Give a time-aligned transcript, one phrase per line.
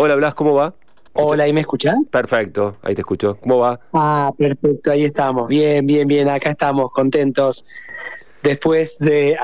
[0.00, 0.74] Hola Blas, ¿cómo va?
[1.14, 2.04] Hola, ¿ahí me escuchan?
[2.04, 3.36] Perfecto, ahí te escucho.
[3.40, 3.80] ¿Cómo va?
[3.92, 5.48] Ah, perfecto, ahí estamos.
[5.48, 7.66] Bien, bien, bien, acá estamos, contentos.
[8.40, 9.36] Después de,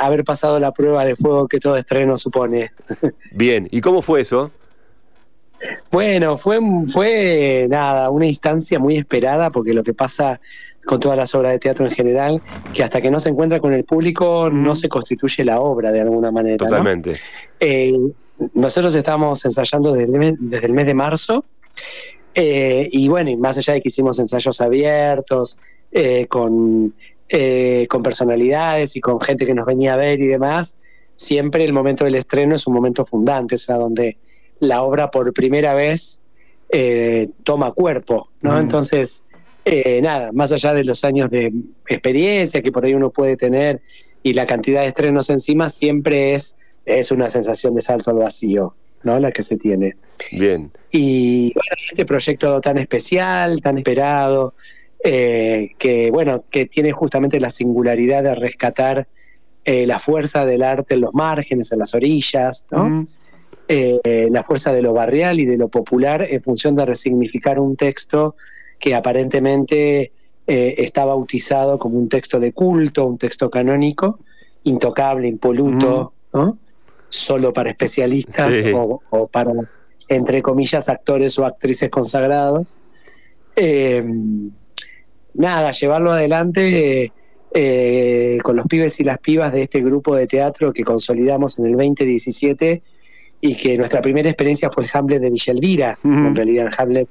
[0.00, 2.70] haber pasado la prueba de fuego que todo estreno supone.
[3.32, 4.50] Bien, ¿y cómo fue eso?
[5.90, 6.58] Bueno, fue,
[6.90, 10.40] fue nada, una instancia muy esperada, porque lo que pasa
[10.86, 13.74] con todas las obras de teatro en general, que hasta que no se encuentra con
[13.74, 16.56] el público no se constituye la obra de alguna manera.
[16.56, 17.16] Totalmente.
[17.60, 17.92] Eh,
[18.54, 20.12] nosotros estamos ensayando desde
[20.66, 21.44] el mes, de marzo.
[22.34, 25.58] Eh, y bueno, y más allá de que hicimos ensayos abiertos,
[25.90, 26.94] eh, con,
[27.28, 30.78] eh, con personalidades y con gente que nos venía a ver y demás,
[31.14, 34.16] siempre el momento del estreno es un momento fundante, o sea, donde
[34.60, 36.20] la obra por primera vez
[37.44, 38.58] toma cuerpo, ¿no?
[38.58, 39.24] Entonces,
[40.00, 41.52] nada, más allá de los años de
[41.86, 43.82] experiencia que por ahí uno puede tener
[44.22, 48.74] y la cantidad de estrenos encima, siempre es es una sensación de salto al vacío,
[49.02, 49.18] ¿no?
[49.18, 49.96] La que se tiene.
[50.30, 50.70] Bien.
[50.90, 51.52] Y
[51.90, 54.54] este proyecto tan especial, tan esperado,
[55.04, 59.08] eh, que bueno, que tiene justamente la singularidad de rescatar
[59.64, 63.06] eh, la fuerza del arte en los márgenes, en las orillas, ¿no?
[63.68, 67.76] Eh, la fuerza de lo barrial y de lo popular en función de resignificar un
[67.76, 68.34] texto
[68.78, 70.12] que aparentemente
[70.44, 74.18] está bautizado como un texto de culto, un texto canónico,
[74.64, 76.58] intocable, impoluto, ¿no?
[77.12, 78.54] Solo para especialistas
[79.10, 79.52] o, para,
[80.08, 82.78] entre comillas, actores o actrices consagrados.
[83.54, 84.02] Eh,
[85.34, 87.12] nada, llevarlo adelante
[87.52, 91.66] eh, con los pibes y las pibas de este grupo de teatro que consolidamos en
[91.66, 92.82] el 2017
[93.42, 97.08] y que nuestra primera experiencia fue el Hamlet de Villa Elvira, en realidad el Hamlet,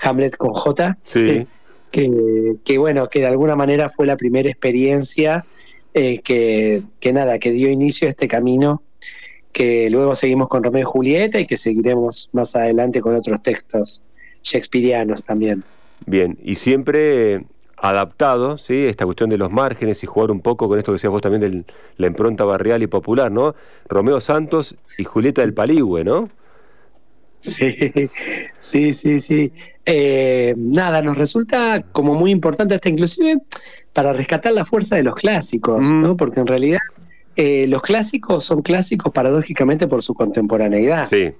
[0.00, 1.46] Hamlet con J, sí.
[1.90, 5.44] que, que, bueno, que de alguna manera fue la primera experiencia
[5.92, 8.82] eh, que, que nada, que dio inicio a este camino
[9.52, 14.02] que luego seguimos con Romeo y Julieta y que seguiremos más adelante con otros textos
[14.42, 15.64] shakespearianos también.
[16.06, 17.44] Bien, y siempre
[17.76, 18.86] adaptado, ¿sí?
[18.86, 21.40] Esta cuestión de los márgenes y jugar un poco con esto que decías vos también
[21.40, 21.64] de
[21.96, 23.54] la impronta barrial y popular, ¿no?
[23.88, 26.28] Romeo Santos y Julieta del Paligüe, ¿no?
[27.40, 28.10] Sí,
[28.58, 29.52] sí, sí, sí.
[29.86, 33.38] Eh, nada, nos resulta como muy importante hasta inclusive
[33.92, 36.16] para rescatar la fuerza de los clásicos, ¿no?
[36.16, 36.78] Porque en realidad
[37.40, 41.06] eh, los clásicos son clásicos paradójicamente por su contemporaneidad.
[41.06, 41.16] Sí.
[41.16, 41.34] Eh,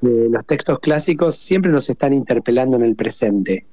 [0.00, 3.66] los textos clásicos siempre nos están interpelando en el presente,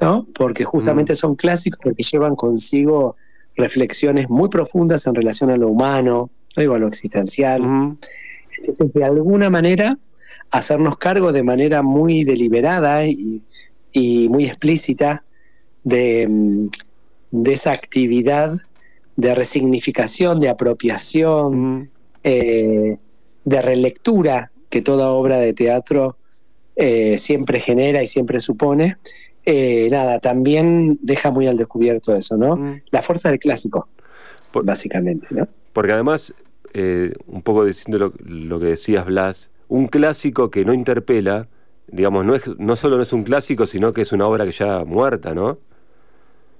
[0.00, 0.26] ¿no?
[0.34, 1.16] Porque justamente mm.
[1.16, 3.16] son clásicos porque llevan consigo
[3.54, 7.60] reflexiones muy profundas en relación a lo humano, digo, a lo existencial.
[8.56, 9.98] Entonces, de alguna manera,
[10.50, 13.42] hacernos cargo de manera muy deliberada y,
[13.92, 15.22] muy explícita
[15.84, 16.68] de, mm,
[17.30, 18.58] de esa actividad
[19.18, 21.90] de resignificación, de apropiación,
[22.22, 22.96] eh,
[23.44, 26.16] de relectura que toda obra de teatro
[26.76, 28.96] eh, siempre genera y siempre supone,
[29.44, 32.78] eh, nada, también deja muy al descubierto eso, ¿no?
[32.92, 33.88] La fuerza del clásico,
[34.52, 35.48] básicamente, ¿no?
[35.72, 36.32] Porque además,
[36.74, 41.48] un poco diciendo lo, lo, que decías, Blas, un clásico que no interpela,
[41.88, 44.52] digamos, no, es, no solo no es un clásico, sino que es una obra que
[44.52, 45.58] ya muerta, ¿no?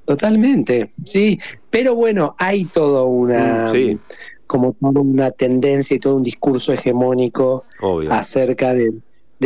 [0.08, 1.38] Totalmente, sí.
[1.69, 3.66] Pero bueno, hay todo una.
[3.66, 3.98] Mm,
[4.46, 7.64] como toda una tendencia y todo un discurso hegemónico
[8.08, 8.94] acerca de,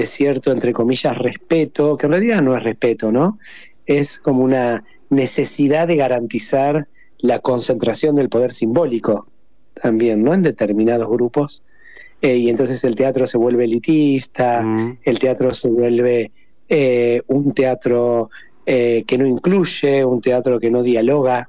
[0.06, 3.40] cierto, entre comillas, respeto, que en realidad no es respeto, ¿no?
[3.86, 6.86] Es como una necesidad de garantizar
[7.18, 9.26] la concentración del poder simbólico
[9.74, 10.32] también, ¿no?
[10.32, 11.64] En determinados grupos.
[12.20, 14.98] Eh, y entonces el teatro se vuelve elitista, mm.
[15.02, 16.30] el teatro se vuelve
[16.68, 18.30] eh, un teatro
[18.66, 21.48] eh, que no incluye, un teatro que no dialoga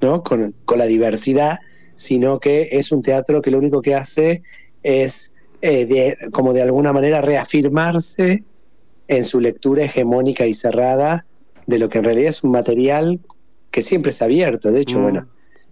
[0.00, 0.22] ¿no?
[0.22, 1.58] Con, la diversidad,
[1.94, 4.42] sino que es un teatro que lo único que hace
[4.82, 8.44] es eh, como de alguna manera reafirmarse
[9.08, 11.24] en su lectura hegemónica y cerrada
[11.66, 13.18] de lo que en realidad es un material
[13.70, 14.70] que siempre es abierto.
[14.70, 15.02] De hecho, mm.
[15.02, 15.26] bueno,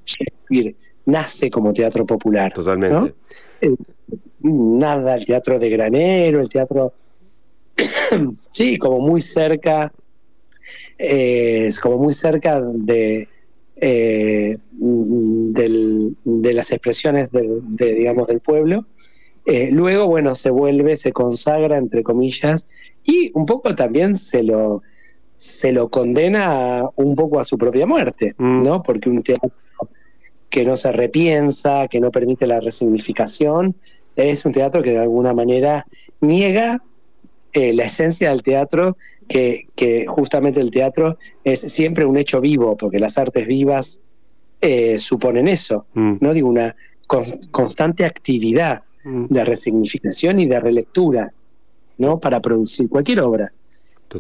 [0.05, 2.53] Shakespeare nace como teatro popular.
[2.53, 3.15] Totalmente.
[3.61, 3.75] Eh,
[4.41, 6.93] nada, el teatro de granero, el teatro,
[8.53, 9.93] sí, como muy cerca
[10.99, 13.29] es como muy cerca de,
[13.77, 18.87] eh, de las expresiones de, digamos, del pueblo.
[19.45, 22.67] Eh, luego, bueno, se vuelve, se consagra, entre comillas,
[23.05, 24.83] y un poco también se lo,
[25.37, 28.63] se lo condena un poco a su propia muerte, mm.
[28.65, 28.83] ¿no?
[28.83, 29.53] Porque un teatro
[30.51, 33.77] que no se repiensa, que no permite la resignificación,
[34.17, 35.87] es un teatro que de alguna manera
[36.21, 36.83] niega
[37.53, 38.97] eh, la esencia del teatro
[39.29, 44.03] que, justamente el teatro es siempre un hecho vivo, porque las artes vivas
[44.61, 46.17] eh, suponen eso, mm.
[46.21, 46.33] ¿no?
[46.33, 46.75] Digo, una
[47.51, 49.27] constante actividad mm.
[49.29, 51.33] de resignificación y de relectura.
[51.99, 52.19] ¿no?
[52.19, 53.53] Para producir cualquier obra.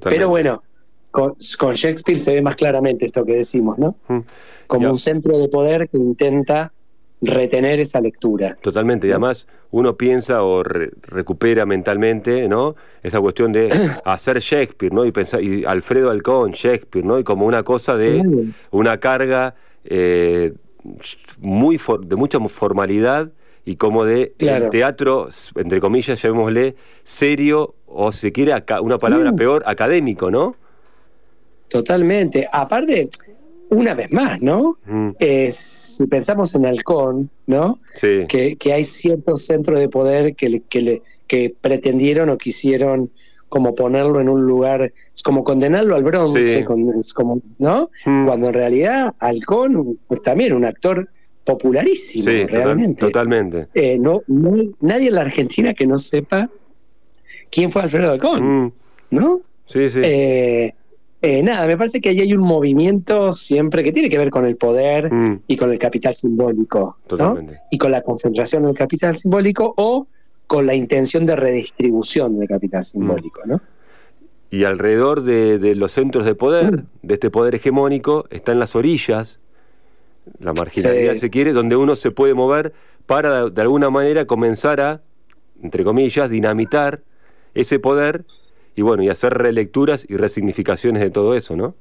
[0.04, 0.62] Pero bueno,
[1.10, 3.96] con, Shakespeare se ve más claramente esto que decimos, ¿no?
[4.08, 4.20] Mm.
[4.66, 6.72] Como un centro de poder que intenta
[7.20, 8.56] retener esa lectura.
[8.60, 12.76] Totalmente, y además uno piensa o recupera mentalmente, ¿no?
[13.02, 13.70] Esa cuestión de
[14.04, 15.04] hacer Shakespeare, ¿no?
[15.04, 17.18] Y pensar, y Alfredo Alcón, Shakespeare, ¿no?
[17.18, 18.22] Y como una cosa de
[18.70, 19.54] una carga
[19.84, 20.52] eh,
[21.38, 23.30] muy de mucha formalidad
[23.64, 29.64] y como de el teatro, entre comillas, llamémosle, serio, o si quiere, una palabra peor,
[29.66, 30.54] académico, ¿no?
[31.68, 32.48] Totalmente.
[32.52, 33.10] Aparte,
[33.70, 34.78] una vez más, ¿no?
[34.86, 35.10] Mm.
[35.50, 37.78] si pensamos en Halcón, ¿no?
[37.94, 38.26] Sí.
[38.28, 43.10] Que, hay ciertos centros de poder que, que, le, que pretendieron o quisieron
[43.48, 47.90] como ponerlo en un lugar, es como condenarlo al bronce, como, ¿no?
[48.04, 48.26] Mm.
[48.26, 51.08] Cuando en realidad Halcón pues, también un actor
[51.44, 53.00] popularísimo, realmente.
[53.00, 53.68] totalmente.
[53.74, 54.22] Eh, no,
[54.80, 56.50] nadie en la Argentina que no sepa
[57.50, 58.72] quién fue Alfredo Halcón, mm.
[59.10, 59.40] ¿no?
[59.66, 60.00] Sí, sí.
[60.02, 60.74] Eh,
[61.22, 64.44] eh, nada, me parece que ahí hay un movimiento siempre que tiene que ver con
[64.44, 65.40] el poder mm.
[65.46, 66.98] y con el capital simbólico.
[67.06, 67.60] Totalmente.
[67.70, 70.06] Y con la concentración del capital simbólico o
[70.46, 73.60] con la intención de redistribución del capital simbólico, ¿no?
[74.50, 79.40] Y alrededor de, los centros de poder, de este poder hegemónico, están las orillas,
[80.38, 82.72] la marginalidad se quiere, donde uno se puede mover
[83.06, 85.00] para de alguna manera comenzar a,
[85.62, 87.00] entre comillas, dinamitar
[87.54, 88.24] ese poder
[88.76, 91.74] y bueno, y hacer relecturas y resignificaciones de todo eso, ¿no?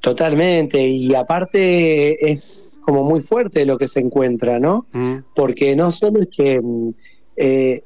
[0.00, 4.86] Totalmente, y aparte es como muy fuerte lo que se encuentra, ¿no?
[4.92, 5.18] Mm.
[5.34, 6.90] Porque no solo es que mm,
[7.36, 7.82] eh,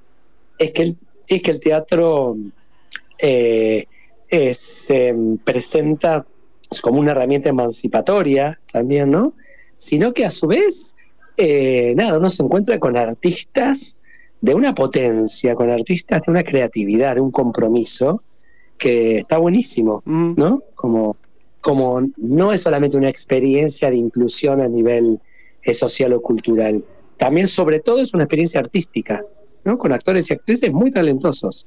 [0.59, 0.97] es, que el,
[1.29, 2.37] es que el teatro
[3.19, 3.87] eh,
[4.53, 6.27] se presenta
[6.83, 9.35] como una herramienta emancipatoria también, ¿no?
[9.77, 10.97] Sino que a su vez,
[11.37, 13.97] eh, nada, uno se encuentra con artistas
[14.47, 18.23] de una potencia, con artistas de una creatividad, de un compromiso,
[18.79, 20.35] que está buenísimo, mm.
[20.37, 20.63] ¿no?
[20.77, 21.17] Como,
[21.61, 25.19] como no es solamente una experiencia de inclusión a nivel
[25.73, 26.85] social o cultural,
[27.17, 29.21] también sobre todo es una experiencia artística,
[29.65, 29.77] ¿no?
[29.79, 31.67] con actores y actrices muy talentosos.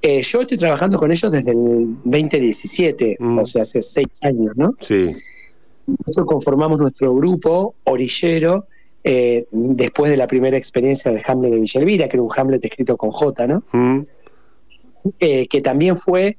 [0.00, 3.38] Eh, yo estoy trabajando con ellos desde el 2017, mm.
[3.38, 4.74] o sea, hace seis años, ¿no?
[4.78, 5.10] Sí.
[5.88, 8.68] Nosotros conformamos nuestro grupo orillero
[9.04, 12.96] eh, después de la primera experiencia del Hamlet de Villalvira, que era un Hamlet escrito
[12.96, 13.62] con J, ¿no?
[13.72, 14.00] Mm.
[15.20, 16.38] Eh, que también fue,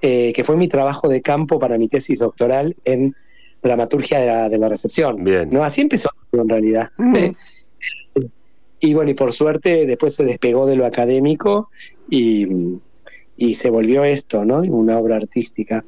[0.00, 3.14] que fue mi trabajo de campo para mi tesis doctoral en
[3.62, 5.22] dramaturgia de la, recepción.
[5.22, 5.48] Bien.
[5.50, 5.62] ¿no?
[5.64, 6.90] Así empezó en realidad.
[6.96, 7.14] Mm.
[8.80, 11.70] y bueno, y por suerte después se despegó de lo académico
[12.08, 12.46] y,
[13.52, 14.60] se volvió esto, ¿no?
[14.60, 15.82] Una obra artística.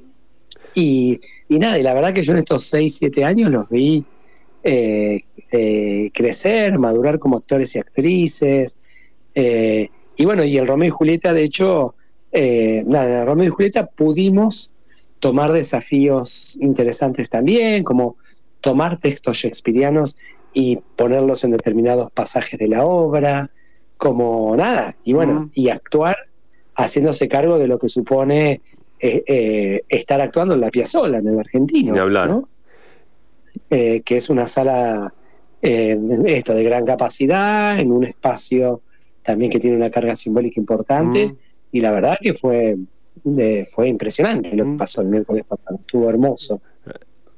[0.75, 1.21] Y,
[1.51, 4.05] nada, y la verdad que yo en estos 6, 7 años los vi
[4.63, 8.79] eh, eh, crecer, madurar como actores y actrices.
[9.35, 11.95] Eh, y bueno, y el Romeo y Julieta, de hecho,
[12.33, 14.71] nada, en Romeo y Julieta pudimos
[15.21, 18.17] tomar desafíos interesantes también, como
[18.61, 20.17] tomar textos shakespearianos
[20.53, 23.51] y ponerlos en determinados pasajes de la obra,
[23.97, 26.17] como nada, y bueno, y actuar
[26.75, 28.61] haciéndose cargo de lo que supone
[29.05, 31.93] eh, eh, estar actuando en la Piazzola, en el argentino.
[32.27, 32.49] ¿no?
[33.71, 35.13] Eh, que es una sala
[35.63, 38.81] esto de gran capacidad, en un espacio
[39.23, 41.37] también que tiene una carga simbólica importante, mm.
[41.71, 42.77] y la verdad que fue
[43.71, 44.77] fue impresionante lo que mm.
[44.77, 46.61] pasó el miércoles pasado, estuvo hermoso.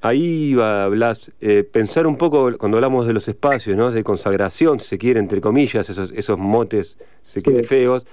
[0.00, 3.90] Ahí va, Blas, eh, pensar un poco cuando hablamos de los espacios, ¿no?
[3.90, 8.06] de consagración, si se quiere, entre comillas, esos, esos motes se quiere feos,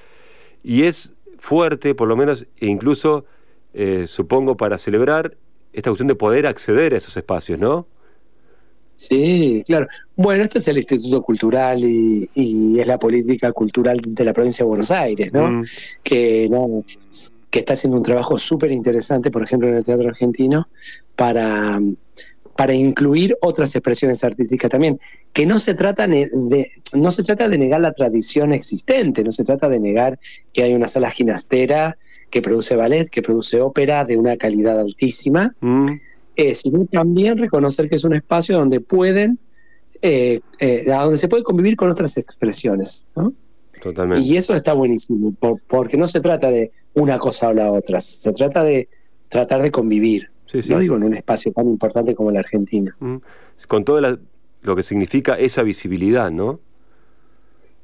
[0.64, 3.26] y es fuerte, por lo menos, e incluso,
[3.74, 5.36] eh, supongo, para celebrar
[5.74, 7.88] esta cuestión de poder acceder a esos espacios, ¿no?
[9.02, 9.88] Sí, claro.
[10.16, 14.68] Bueno, este es el Instituto Cultural y, es la política cultural de la provincia de
[14.68, 15.50] Buenos Aires, ¿no?
[15.50, 15.66] Mm.
[16.04, 16.84] Que no,
[17.50, 20.68] que está haciendo un trabajo súper interesante, por ejemplo, en el teatro argentino,
[21.16, 21.82] para,
[22.56, 25.00] para incluir otras expresiones artísticas también,
[25.34, 29.44] que no se, trata de, no se trata de negar la tradición existente, no se
[29.44, 30.20] trata de negar
[30.54, 31.98] que hay una sala ginastera
[32.30, 35.90] que produce ballet, que produce ópera de una calidad altísima, mm.
[36.42, 39.38] Eh, sino también reconocer que es un espacio donde pueden,
[40.02, 43.08] eh, eh, donde se puede convivir con otras expresiones.
[43.16, 43.32] ¿no?
[44.18, 45.36] Y eso está buenísimo,
[45.68, 48.88] porque no se trata de una cosa o la otra, se trata de
[49.30, 50.32] tratar de convivir.
[50.68, 52.96] No digo en un espacio tan importante como la Argentina.
[53.00, 53.18] Mm.
[53.68, 54.02] Con todo
[54.64, 56.60] lo que significa esa visibilidad, ¿no?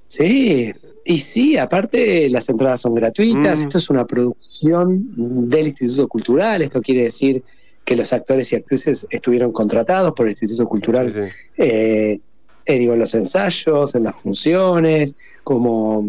[0.07, 0.73] Sí,
[1.05, 3.63] y sí, aparte las entradas son gratuitas, mm.
[3.63, 7.43] esto es una producción del Instituto Cultural, esto quiere decir
[7.87, 12.19] que los actores y actrices estuvieron contratados por el Instituto Cultural eh,
[12.65, 16.03] eh, digo, en los ensayos, en las funciones, como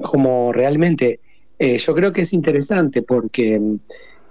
[0.00, 1.18] como realmente,
[1.58, 3.78] eh, yo creo que es interesante porque mm,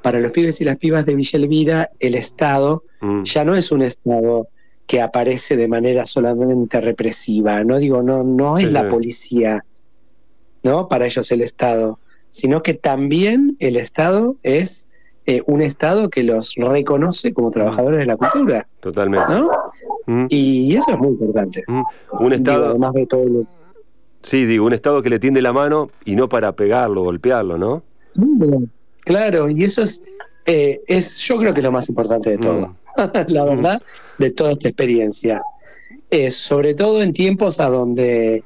[0.01, 3.24] para los pibes y las pibas de Villa Elvira, el Estado Mm.
[3.24, 4.47] ya no es un Estado
[4.88, 9.65] que aparece de manera solamente represiva, no digo, no, no es Sí, la policía,
[10.63, 10.88] ¿no?
[10.88, 14.88] Para ellos el Estado, sino que también el Estado es
[15.27, 19.25] eh, un Estado que los reconoce como trabajadores de la cultura, Totalmente.
[19.34, 19.50] ¿no?
[20.05, 21.63] Mm, Y eso es muy importante.
[21.67, 21.82] mm.
[22.12, 23.46] Un Digo, Estado, además de todo lo-
[24.22, 27.82] sí, digo, un Estado que le tiende la mano y no para pegarlo, golpearlo, ¿no?
[29.03, 30.03] Claro, y eso es,
[30.46, 32.75] eh, es, yo creo que es lo más importante de todo,
[33.27, 33.82] la verdad,
[34.17, 35.41] de toda esta experiencia.
[36.12, 38.44] Eh, sobre todo en tiempos a donde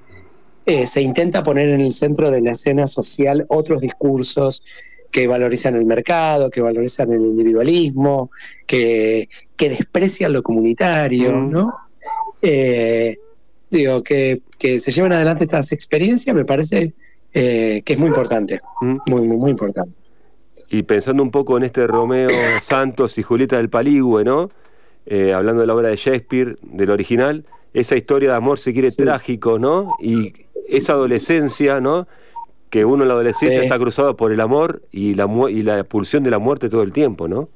[0.86, 4.62] se intenta poner en el centro de la escena social otros discursos
[5.12, 8.30] que valorizan el mercado, que valorizan el individualismo,
[8.68, 11.50] que, que desprecian lo comunitario, Mm.
[11.52, 11.74] ¿no?
[12.42, 13.18] Eh,
[13.70, 16.94] digo, que, que se lleven adelante estas experiencias me parece
[17.34, 18.98] eh, que es muy importante, Mm.
[19.08, 19.92] muy, muy, muy importante.
[20.72, 22.30] Y pensando un poco en este Romeo
[22.62, 24.50] Santos y Julieta del Paligüe, ¿no?
[25.06, 28.92] Eh, hablando de la obra de Shakespeare, del original, esa historia de amor, si quiere,
[28.92, 29.04] Sí.
[29.04, 29.96] trágico, ¿no?
[30.00, 30.34] Y
[30.68, 32.08] esa adolescencia, ¿no?
[32.70, 33.66] Que uno en la adolescencia Sí.
[33.66, 36.94] está cruzado por el amor y la, y la pulsión de la muerte todo el
[36.94, 37.50] tiempo, ¿no?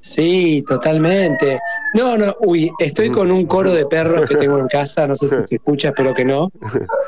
[0.00, 1.58] Sí, totalmente.
[1.94, 5.30] No, no, uy, estoy con un coro de perros que tengo en casa, no sé
[5.30, 6.50] si se escucha, espero que no,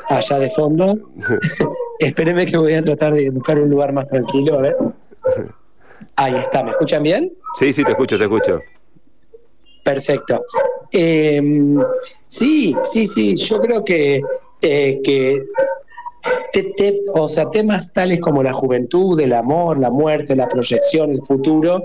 [0.09, 0.95] allá de fondo.
[1.99, 4.75] Espérenme que voy a tratar de buscar un lugar más tranquilo, a ver.
[6.15, 7.31] Ahí está, ¿me escuchan bien?
[7.59, 8.61] Sí, sí, te escucho, te escucho.
[9.83, 10.43] Perfecto.
[10.91, 11.41] Eh,
[12.27, 14.21] sí, sí, sí, yo creo que,
[14.61, 15.43] eh, que
[16.63, 21.11] te- te- o sea, temas tales como la juventud, el amor, la muerte, la proyección,
[21.11, 21.83] el futuro,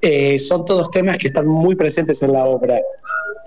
[0.00, 2.80] eh, son todos temas que están muy presentes en la obra,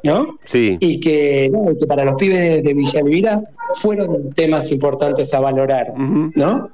[0.03, 0.37] ¿no?
[0.45, 3.41] Sí, Y que, no, que para los pibes de, de Villa Elvira
[3.75, 5.93] fueron temas importantes a valorar.
[5.97, 6.69] ¿no?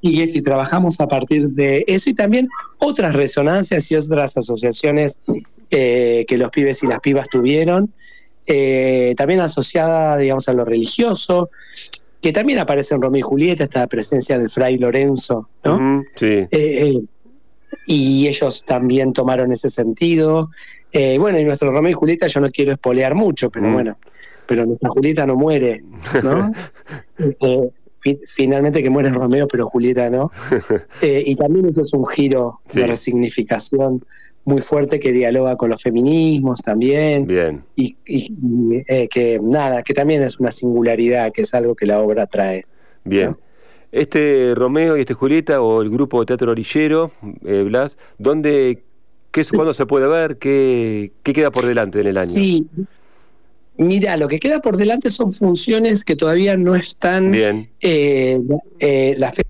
[0.00, 2.48] Y, y trabajamos a partir de eso y también
[2.78, 5.20] otras resonancias y otras asociaciones
[5.70, 7.92] eh, que los pibes y las pibas tuvieron,
[8.46, 11.48] eh, también asociada, digamos, a lo religioso,
[12.22, 16.02] que también aparece en Romeo y Julieta, esta presencia del fray Lorenzo, ¿no?
[16.16, 16.26] Sí.
[16.26, 17.00] Eh, eh,
[17.86, 20.48] y ellos también tomaron ese sentido.
[20.92, 23.72] Eh, bueno, y nuestro Romeo y Julieta, yo no quiero espolear mucho, pero Mm.
[23.72, 23.98] bueno,
[24.46, 25.82] pero nuestra Julieta no muere,
[26.22, 26.52] ¿no?
[28.00, 30.30] Fi- finalmente que muere Romeo, pero Julieta no.
[31.02, 32.80] Y también eso es un giro Sí.
[32.80, 34.04] de resignificación
[34.44, 37.62] muy fuerte que dialoga con los feminismos también Bien.
[37.76, 37.96] y,
[38.88, 42.66] eh, que nada, que también es una singularidad, que es algo que la obra trae.
[43.04, 43.30] Bien.
[43.30, 43.38] ¿no?
[43.92, 47.10] Este Romeo y este Julieta o el grupo de teatro orillero,
[47.44, 48.82] eh, Blas, ¿dónde,
[49.30, 50.38] qué, cuándo se puede ver?
[50.38, 52.26] ¿Qué, ¿Qué queda por delante en el año?
[52.26, 52.66] Sí.
[53.76, 58.38] Mira, lo que queda por delante son funciones que todavía no están Bien, eh,
[59.16, 59.42] las fe-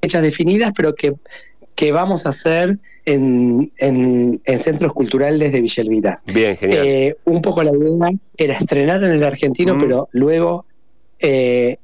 [0.00, 1.12] fechas definidas, pero que,
[1.80, 6.20] que vamos a hacer en, en- en centros culturales de Villa Elvira.
[6.26, 6.86] bien, genial.
[6.86, 9.78] Eh, un poco la idea era estrenar en el argentino, Mm.
[9.78, 10.66] pero luego
[11.20, 11.78] eh,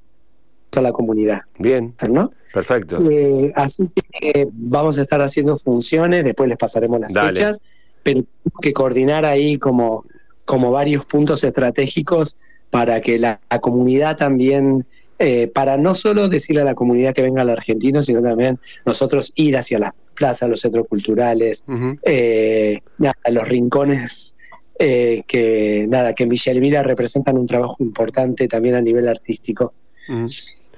[0.76, 2.31] a la comunidad, bien, ¿no?
[2.53, 2.99] perfecto.
[3.11, 3.88] Eh, así
[4.21, 7.29] que vamos a estar haciendo funciones, después les pasaremos las Dale.
[7.31, 7.59] fechas,
[8.03, 10.05] pero tenemos que coordinar ahí como,
[10.45, 12.37] como varios puntos estratégicos
[12.69, 14.85] para que la, la comunidad también,
[15.19, 19.33] eh, para no solo decirle a la comunidad que venga al argentino, sino también nosotros
[19.35, 21.65] ir hacia las plazas, los centros culturales,
[22.03, 24.37] eh, nada, los rincones
[24.79, 29.73] eh, que nada que en Villa Elvira representan un trabajo importante también a nivel artístico.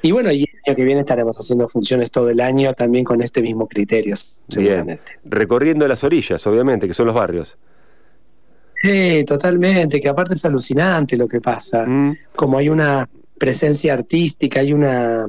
[0.02, 3.20] Y bueno, y el año que viene estaremos haciendo funciones todo el año también con
[3.22, 5.18] este mismo criterio, seguramente.
[5.24, 7.58] Recorriendo las orillas, obviamente, que son los barrios.
[8.80, 11.84] Sí, totalmente, que aparte es alucinante lo que pasa.
[11.84, 15.28] Mm, Como hay una presencia artística, hay una,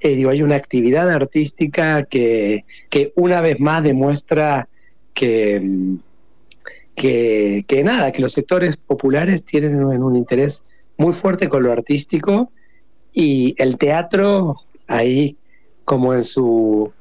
[0.00, 4.68] eh, digo, hay una actividad artística que, que una vez más demuestra
[5.14, 5.96] que, mm,
[6.94, 10.64] que, que nada, que los sectores populares tienen un, un interés
[10.98, 12.50] muy fuerte con lo artístico
[13.12, 14.54] y el teatro
[14.86, 15.36] ahí
[15.84, 16.92] como en su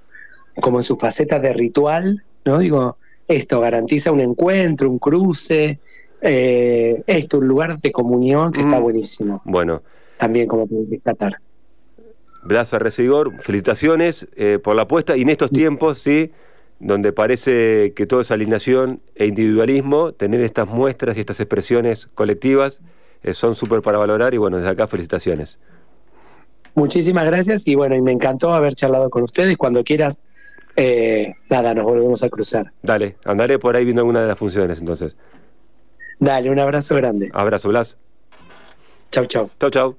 [0.60, 2.60] como en su faceta de ritual, ¿no?
[2.60, 5.80] Digo, esto garantiza un encuentro, un cruce,
[6.22, 8.84] eh, esto, un lugar de comunión que está Mm.
[8.84, 9.82] buenísimo, Bueno,
[10.22, 11.38] también como para rescatar.
[12.44, 16.32] Blas Arrecedor, felicitaciones eh, por la apuesta y en estos tiempos, ¿sí?
[16.80, 22.82] Donde parece que todo es alineación e individualismo, tener estas muestras y estas expresiones colectivas
[23.24, 25.58] eh, son súper para valorar y bueno, desde acá felicitaciones.
[26.76, 29.58] Muchísimas gracias y bueno, y me encantó haber charlado con ustedes.
[29.58, 30.20] Cuando quieras,
[30.76, 32.72] eh, nada, nos volvemos a cruzar.
[32.84, 35.16] Dale, andaré por ahí viendo alguna de las funciones entonces.
[36.20, 37.32] Dale, un abrazo grande.
[37.34, 37.98] Abrazo, Blas.
[39.12, 39.50] Chau, chau.
[39.60, 39.98] Chau, chau.